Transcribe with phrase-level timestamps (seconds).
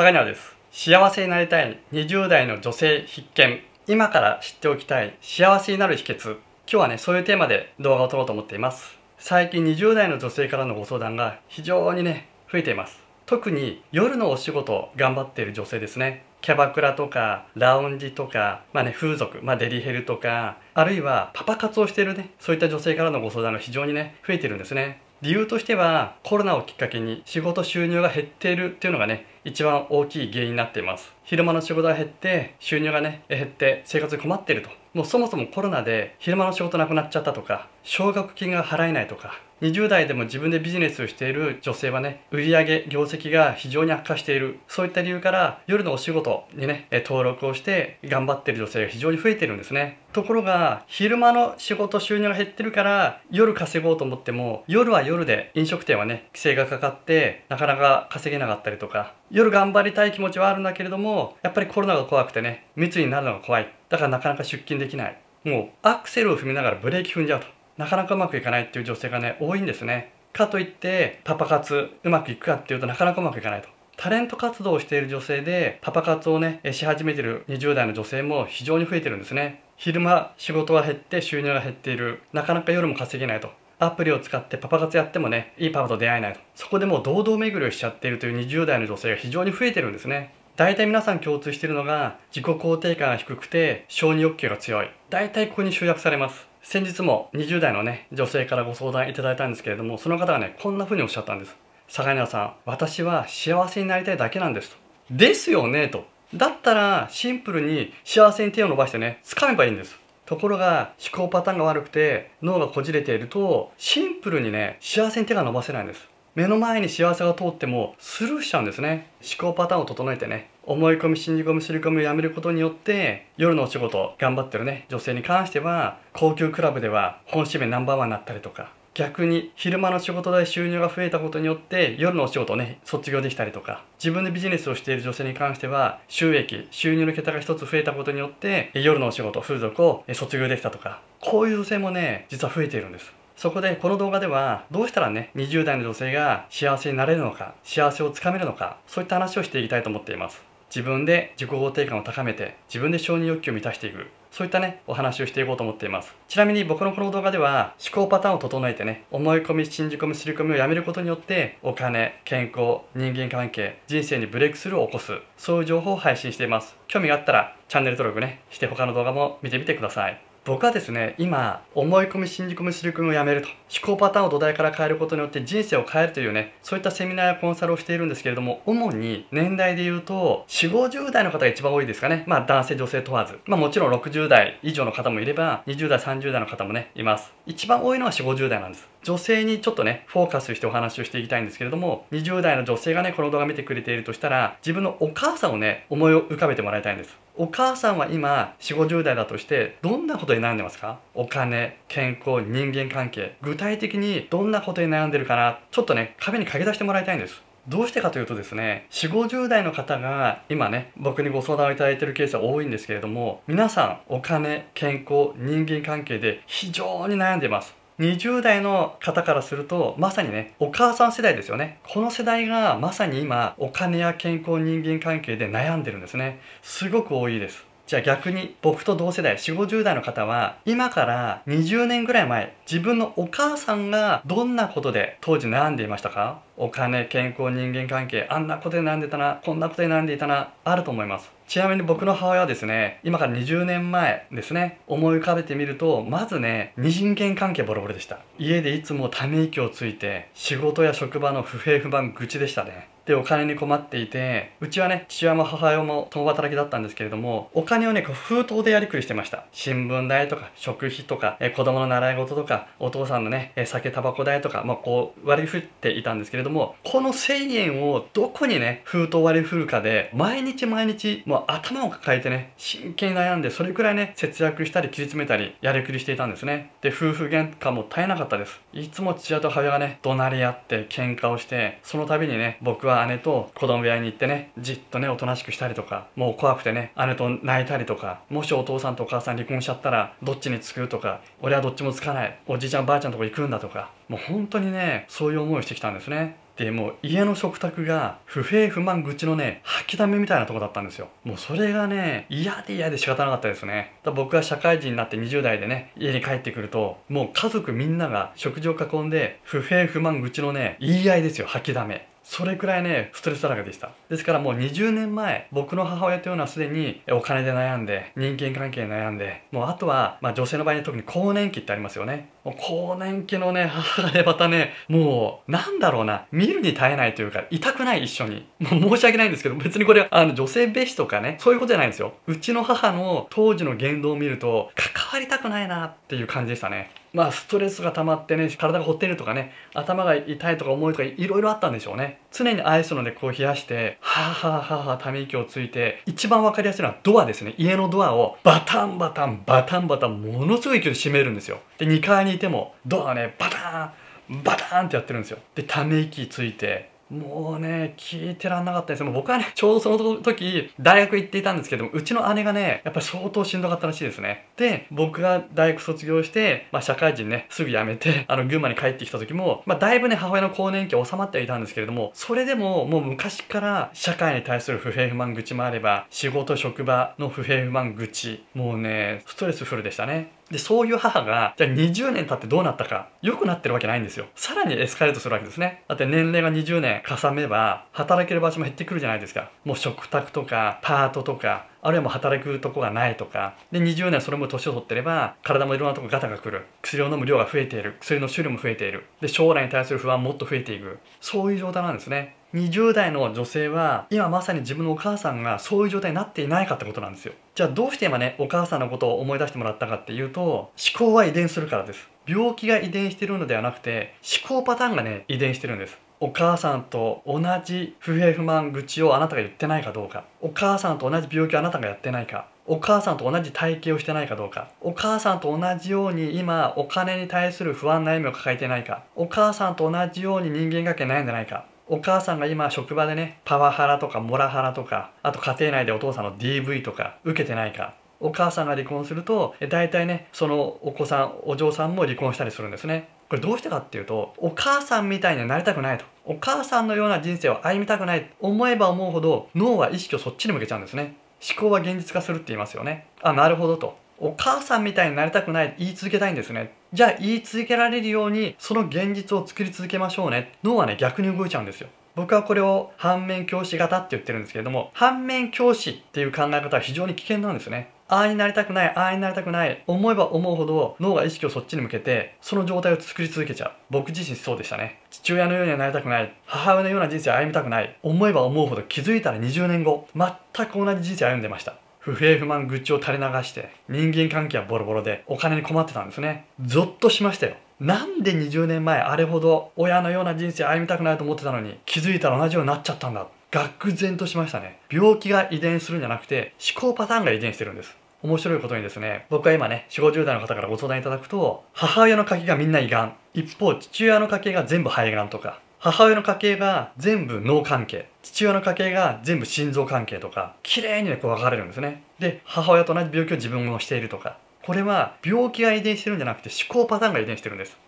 [0.00, 0.56] 坂庭です。
[0.72, 3.60] 幸せになりたい20代の女性必見。
[3.86, 6.36] 今から知っておきたい幸せになる秘訣。
[6.36, 8.98] 今日はねそういうテーマで動画を撮ろうと思っています。
[9.18, 12.98] 最近20代の女性からのご相談が非常にね増えています。
[13.26, 16.24] 特に夜のお仕事頑張っている女性ですね。
[16.40, 25.02] キャバクラとかラウンジとか、まあね、風俗、まあ、デリヘルとかあるいはパパ活をしているねそういった女性からのご相談が非常にね増えてるんですね。
[25.22, 31.12] 理由としてはコロナをきっかけに仕事収入が減っているっていうのがね一番大きい原因になっています。
[31.24, 34.79] 昼間の仕事が減って収入がね減って生活に困っていると。
[34.92, 50.00] もうそもそもコロナで昼間の仕事なくなっちゃったとか奨学金が払えないとか20代でも自分でビジネスをしている女性はね売上業績が非常に悪化しているそういった理由から夜のお仕事にね登録をして頑張ってる女性が非常に増えてるんですね。
[50.12, 63.79] ところが昼間の仕事収入が減ってるから夜稼ごうと思っても夜は夜で飲食店はね規制がかかってなかなか稼げなかったりとか夜頑張りたい気持ちはあるんだけれどもやっぱりコロナが怖くてね密になるのが怖い。
[63.90, 65.18] だからなかなか出勤できない。
[65.44, 67.46] もうアクセルを踏みながらブレーキ踏んじゃうと。
[67.76, 70.12] なかなかうまくいかないっていう女性がね多いんですね。
[70.32, 73.68] かといってパパ活うまくいくかっていうとなかなかうまくいかないと。
[73.96, 79.62] タレント活動をしている女性でパパ活をねし始めてる20代の女性も非常に増えてるんですね。
[79.76, 82.22] 昼間仕事が減って収入が減っている。
[82.32, 83.50] なかなか夜も稼げないと。
[83.78, 86.40] アプリを使ってパパ活やってもねいいパパと出会えないと。
[86.54, 90.34] そこでもう堂々巡りをしちゃっているという20代の女性が非常に増えてるんですね。
[90.60, 94.90] 大体皆さん共通しているのが自己肯定感が低くて承認欲求が強い。
[95.08, 96.46] 大体ここに集約されます。
[96.62, 101.56] 先日も20代のね女性からご相談いただいたんですけれどもその方がねこんな風におっしゃったんです。
[101.88, 104.76] 坂根さん私は幸せになりたいだけなんですと。
[105.10, 106.04] ですよねと。
[106.34, 109.98] だったらシンプルに幸せに手を伸ばしてね掴めばいいんです。
[110.26, 116.06] ところが思考パターンが悪くて脳がこじれているとシンプルにね幸せに手が伸ばせないんです。
[116.36, 119.10] 目の前に幸せが通ってもスルーしちゃうんですね。
[119.20, 120.50] 思考パターンを整えてね。
[120.62, 124.86] 思い込み信じ込みすり込みをやめることによって夜のお仕事頑張ってるね。
[124.88, 143.19] 女性に関しては高級クラブでは本指名ナンバーワンになったりとか逆に昼間の仕事で収入が増えたことによって夜のお仕事をね卒業できたりとか自分でビジネスをしている女性に関しては収益収入の桁が一つ増えたことによって夜のお仕事風俗を卒業できたとかこういう女性もね実は増えているんです。
[143.40, 150.42] そこでこの動画ではどうしたらね20代の女性が幸せになれるのか幸せをつかめるのかそういった話をしていきたいと思っています。
[150.68, 154.08] 自分で自己肯定感を高めて自分で承認欲求を満たしていく。
[154.30, 156.14] そういったねお話をしていこうと思っています。
[156.28, 165.14] ちなみに僕のこの動画では思考パターンを整えてね思い込み信じ込みすり込みをやめることによってお金健康人間関係人生にブレイクスルーを起こす。
[165.38, 166.76] そういう情報を配信しています。
[166.88, 170.29] 興味があったらチャンネル登録ねして他の動画も見てみてください。
[170.50, 173.46] 僕はですね今思い込み信じ込みすり込みをやめると。
[173.46, 182.24] 思考パターンを土台から変えることによって人生を変えるというねそういったセミナーやコンサルをしているんですけれども主に年代で言うと4 5 0代の方が一番多いですかね。
[182.26, 183.38] まあ男性女性問わず。
[183.46, 187.32] まあもちろん60代以上の方もいれば20代30代の方もねいます。
[187.46, 188.88] 一番多いのは4 5 0代なんです。
[189.02, 197.16] 女性にちょっとねフォーカスしてお話をしていきたいんですけれども20代の女性がねこの動画見てくれているとしたら自分のお母さんをね思い浮かべてもらいたいんです。
[197.36, 200.98] お母さんは今4 5 0代だとしてどんなことに悩んでますか？
[201.14, 205.60] お金健康人間関係具体的にどんなことに悩んでるかな？
[205.70, 207.42] ちょっとね壁にかけ出してもらいたいんです。
[207.68, 217.79] どうしてかというとですね4 5 0代の方が今ね僕にご相談をいただいているケースは多いんですけれども皆さんお金健康人間関係で非常に悩んでいます。
[218.00, 221.78] 20代の方からするとまさにねお母さん世代ですよね。
[221.86, 226.40] この世代がまさに今お金や健康人間関係で悩んでるんですね。
[226.62, 227.69] すごく多いです。
[227.90, 236.40] じゃあ逆に僕と同世代4 5 0代の方は今から20年ぐらい前自分のお母さんがどんなことで当時悩んでいましたか？
[236.56, 241.32] お金健康人間関係あんなことで悩んでたなこんなことで悩んでいたなあると思います。
[241.48, 248.20] ちなみに僕の母親はですね今から20年前ですね思い浮かべてみるとまずね人間関係ボロボロでした。
[248.38, 252.88] 家でいつもため息をついて仕事や職場の不平不満愚痴でしたね。
[253.06, 259.44] でお金に困っていてうちはね父親も母親も共働きだったんですけれどもお金をねこう封筒でやりくりしてました。
[259.52, 276.72] 新聞代とか食費とかえ子供の習い事とかお父さんのねえ酒タバコ代とか、まあ、こう割り振っていたんですけれどもこの1000円をどこにね封筒割り振るかで毎日毎日もう頭を抱えてね真剣に悩んでそれくらいね節約したり切り詰めたりやりくりしていたんですね。
[276.80, 278.60] で夫婦喧嘩も絶えなかったです。
[278.72, 296.36] いつも父親と母親がね怒鳴り合って喧嘩をしてその度にね僕は姉と子供部屋に行ってねじっとねおとなしくしたりとかもう怖くてね姉と泣いたりとかもしお父さんとお母さん離婚しちゃったらどっちにつくとか俺はどっちもつかないおじいちゃんばあちゃんとこ行くんだとかもう本当にねそういう思いをしてきたんですね。
[296.56, 301.08] でもう家の食卓が不平不満愚痴のね吐きだめみたいなとこだったんですよ。
[301.24, 303.94] もうそれがね嫌で嫌で仕方なかったですね。
[304.04, 312.06] だ僕が社会人になって20代でね家に帰ってくるともう家族みんなが食事を囲んで不平不満愚痴のね言い合いですよ吐きだめ。
[312.22, 313.90] それくらいね、ストレスだらけでした。
[314.08, 322.28] ですからもう20年前、僕の母親というのはすでにお金で悩んで、人間関係で悩んで、もうあとは、まあ女性の場合に特に更年期ってありますよね。
[322.44, 328.46] もう更年期のね、母がね、またね、もう、なんだろうな、見るに耐えないというか、痛くない一緒に。
[328.60, 332.14] もう申し訳ないんですけど、別にこれ、あの、女性蔑視とかね、そういうことじゃないんですよ。
[332.26, 336.90] うちの母の当時の言動を見ると、関わりたくないなっていう感じでしたね。
[337.12, 342.20] まあストレスが溜まってね体がほってるとかね頭が痛いとか重いとかいろいろあったんでしょうね。
[342.32, 347.54] 常にアイスのでこう冷やしてはあはあはあはあため息をついて一番わかりやすいのはドアですね。
[347.58, 351.60] 家のドアをバタンバタンバタンバタンものすごい勢いで閉めるんですよ。
[351.78, 353.92] で2階にいてもドアねバタ
[354.32, 355.38] ンバタンってやってるんですよ。
[355.54, 364.46] でため息ついてもうね、聞いてらんなかったですもう僕はね、ちょうどその時、大学行っていたんですけども、うちの姉がね、やっぱり相当しんどかったらしいですね。
[364.56, 380.30] で、僕が大学卒業して、まあ社会人ね、すぐ辞めて、あの、群馬に帰ってきた時も、まあだいぶね、母親の更年期収まってはいたんですけれども、それでももう昔から社会に対する不平不満愚痴もあれば、仕事職場の不平不満愚痴、もうね、ストレスフルでしたね。
[380.50, 384.26] で、そういう母が、じゃあ20年経ってどうなったか、良くなってるわけないんですよ。
[384.34, 385.84] さらにエスカレートするわけですね。
[385.86, 389.50] だって年齢が20年重ねば、働ける場所も減ってくるじゃないですか。
[389.64, 396.66] もう食卓とか、パートとか、あるいはもう働くとこがないとか、で、20年それも年を取ってれば、体もいろんなとこガタが来る。
[396.82, 397.96] 薬を飲む量が増えている。
[398.00, 399.06] 薬の種類も増えている。
[399.20, 400.98] で、将来に対する不安もっと増えていく。
[401.20, 402.36] そういう状態なんですね。
[402.54, 407.32] 20代の女性は今まさに自分のお母さんがそういう状態になっていないかってことなんですよ。
[407.54, 412.08] じゃあどうして今ねお母さんのことを思い出してもらったかっていうと思考は遺伝するからです。
[412.26, 415.98] 病気が遺伝してるのではなくて思考パターンがね遺伝してるんです。
[416.22, 420.24] お母さんと同じ不平不満愚痴をあなたが言ってないかどうか。
[420.40, 422.48] お母さんと同じ病気をあなたがやってないか。
[422.66, 424.68] お母さんと同じ体型をしてないかどうか。
[424.80, 429.04] お母さんと同じように今お金に対する不安悩みを抱えてないか。
[429.16, 431.64] お母さんと同じように人間関係悩んでないか。
[431.92, 437.94] お母さんが今職場でねパワハラとかモラハラとかあと家庭内でお父さんの DV とか受けてないか。
[438.20, 443.08] お母さんが離婚すると大体ねそのお子さんお嬢さんも離婚したりするんですね。
[443.28, 446.04] これどうしてかっていうとお母さんみたいになりたくないと。
[446.24, 448.30] お母さんのような人生を歩みたくない。
[448.40, 451.16] 思えば思うほど脳は意識をそっちに向けちゃうんですね。
[451.42, 453.08] 思考は現実化するって言いますよね。
[453.20, 453.98] あなるほどと。
[454.20, 473.72] お母さんみたいになりたくない言い続けたいんですねじゃあ言い続けられるようにその現実を作り続けましょうね脳はね逆に動いちゃうんですよ僕はこれを反面教師型って言ってるんですけれども反面教師っていう考え方は非常に危険なんですねああになりたくない、ああになりたくない、思えば思うほど脳が意識をそっちに向けて、その状態を作り続けちゃう。
[473.88, 474.98] 僕自身そうでしたね。
[475.10, 481.76] 父親のようにはなりたくない、母親のような人生を歩みたくない、思えば思うほど気づいたら20年後、全く同じ人生を歩んでました。
[482.00, 486.46] 不平不満愚痴を垂れ流して人間関係はボロボロでお金に困ってたんですね。
[486.64, 487.56] ゾッとしましたよ。
[487.78, 493.26] なんで20年前あれほど親のような人生歩みたくないと思ってたのに気づいたら同じようになっちゃったんだ。
[493.50, 494.78] 愕然としましたね。
[494.90, 497.94] 病気が遺伝するんじゃなくて思考パターンが遺伝してるんです。
[498.22, 503.16] 面白いことにですね僕は今ね4 5 0代の方からご相談いただくと母親の家系がみんな胃がん。
[503.34, 505.60] 一方父親の家系が全部肺がんとか。
[505.82, 508.10] 母親の家系が全部脳関係。
[508.22, 512.02] 父親の家系が全部心臓関係とか綺麗にねこう分かれるんですね。
[512.18, 514.36] で母親と同じ病気を自分もしているとか。
[514.62, 517.78] これは病気が遺伝してるんじゃなくて思考パターンが遺伝してるんです。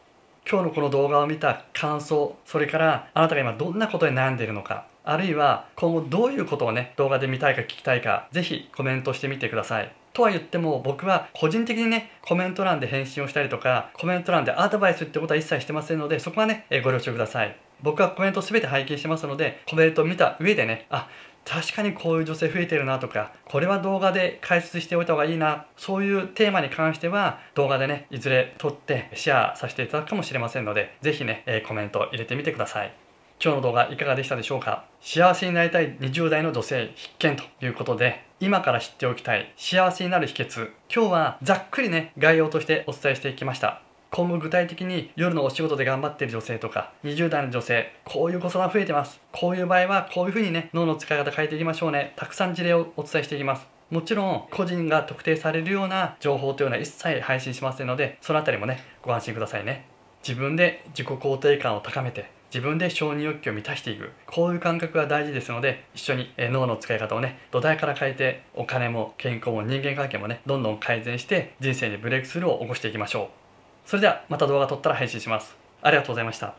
[0.50, 10.01] 今日のこの動画を見た感想それからあなたが今どんなことに悩んでいるのかあるいは今後どういうことをね動画で見たいか聞きたいかぜひコメントしてみてください。
[10.12, 17.56] とは言っても僕は個人的にねコメント欄で返信をしたりとかコメント欄でアドバイスってことは一切してませんのでそこはねご了承ください。
[17.82, 21.08] 僕はコメント全て拝見してますのでコメントを見た上でねあ
[21.44, 33.01] 確かにこういう女性増えてるなとかこれは動画で解説しておいた方がいいなそういうテーマに関しては動画でねいずれ撮ってシェアさせていただくかもしれませんので是非ね、えコメント入れてみてください。
[33.44, 34.84] 今日の動画いかがでしたでしょうか？
[35.00, 43.82] 幸せになりたい20代の女性必見ということで今から知っておきたい幸せになる秘訣今日はざっくりね概要としてお伝えしていきました。
[44.12, 49.20] 今後具体的に夜のお仕事で頑張っている女性とか20代の女性こういう子相談増えてます。
[49.32, 52.12] こういう場合はこういうふうにね脳の使い方変えていきましょうね。
[52.14, 53.66] たくさん事例をお伝えしていきます。
[53.90, 59.88] もちろん個人が特定されるような情報というのは一切配信しませんのでそのあたりもねご安心くださいね。
[60.22, 73.42] 自分で自己肯定感を高めて自分で承認欲求を満たしていくこういう感覚が大事ですので一緒に脳の使い方をね土台から変えてお金も健康も人間関係もねどんどん改善して人生にブレイクスルーを起こしていきましょう
[73.84, 75.56] それではまた動画撮ったら配信します。
[75.82, 76.54] ありがとうございました。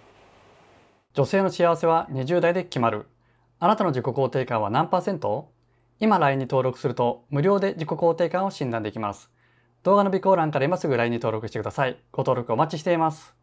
[1.13, 3.05] 女性の幸せは20代で決まる。
[3.59, 5.49] あなたの自己肯定感は何パーセント？
[5.99, 9.29] 今 LINE に登録すると無料で自己肯定感を診断できます。
[9.83, 11.97] 動画の備考欄から今すぐ LINE に登録してください。
[12.11, 13.42] ご登録お待ちしています。